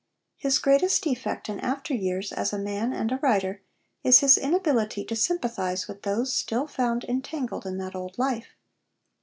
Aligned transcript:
His 0.35 0.57
greatest 0.57 1.03
defect 1.03 1.47
in 1.47 1.59
after 1.59 1.93
years, 1.93 2.31
as 2.31 2.51
a 2.51 2.57
man 2.57 2.91
and 2.91 3.11
a 3.11 3.17
writer, 3.17 3.61
is 4.03 4.21
his 4.21 4.35
inability 4.35 5.05
to 5.05 5.15
sympathise 5.15 5.87
with 5.87 6.01
those 6.01 6.33
still 6.35 6.65
found 6.65 7.03
entangled 7.03 7.67
in 7.67 7.77
that 7.77 7.93
old 7.95 8.17
life. 8.17 8.55